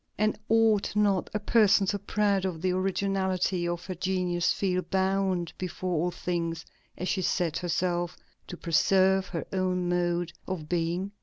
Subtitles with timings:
[0.17, 5.53] and ought not a person so proud of the originality of her genius feel bound
[5.59, 6.65] before all things,
[6.97, 8.17] as she said herself,
[8.47, 11.11] "to preserve her own mode of being"?